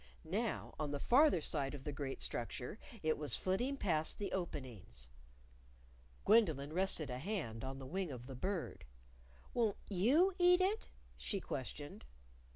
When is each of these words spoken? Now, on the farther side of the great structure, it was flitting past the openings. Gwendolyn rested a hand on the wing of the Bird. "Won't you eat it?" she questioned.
Now, 0.23 0.73
on 0.79 0.89
the 0.89 0.99
farther 0.99 1.41
side 1.41 1.75
of 1.75 1.83
the 1.83 1.91
great 1.91 2.23
structure, 2.23 2.79
it 3.03 3.19
was 3.19 3.35
flitting 3.35 3.77
past 3.77 4.17
the 4.17 4.31
openings. 4.31 5.09
Gwendolyn 6.25 6.73
rested 6.73 7.11
a 7.11 7.19
hand 7.19 7.63
on 7.63 7.77
the 7.77 7.85
wing 7.85 8.11
of 8.11 8.25
the 8.25 8.33
Bird. 8.33 8.83
"Won't 9.53 9.77
you 9.91 10.33
eat 10.39 10.59
it?" 10.59 10.89
she 11.17 11.39
questioned. 11.39 12.05